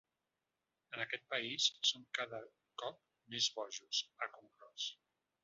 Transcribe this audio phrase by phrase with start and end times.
[0.95, 2.39] En aquest país som cada
[2.85, 2.99] cop
[3.35, 4.89] més bojos…, ha conclòs.